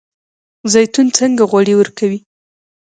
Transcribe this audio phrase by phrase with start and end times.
[0.73, 2.19] زیتون څنګه غوړي ورکوي؟